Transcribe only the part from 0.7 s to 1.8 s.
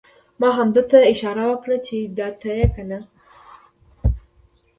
ته اشاره وکړه